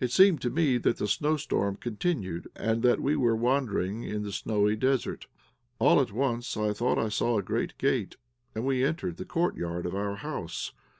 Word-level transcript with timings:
It 0.00 0.10
seemed 0.10 0.40
to 0.42 0.50
me 0.50 0.78
that 0.78 0.96
the 0.96 1.06
snowstorm 1.06 1.76
continued, 1.76 2.48
and 2.56 2.82
that 2.82 2.98
we 3.00 3.14
were 3.14 3.36
wandering 3.36 4.02
in 4.02 4.24
the 4.24 4.32
snowy 4.32 4.74
desert. 4.74 5.28
All 5.78 6.00
at 6.00 6.10
once 6.10 6.56
I 6.56 6.72
thought 6.72 6.98
I 6.98 7.08
saw 7.08 7.38
a 7.38 7.42
great 7.44 7.78
gate, 7.78 8.16
and 8.52 8.66
we 8.66 8.82
entered 8.84 9.16
the 9.16 9.24
courtyard 9.24 9.86
of 9.86 9.94
our 9.94 10.16
house. 10.16 10.72